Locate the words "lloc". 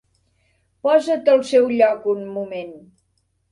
1.75-2.11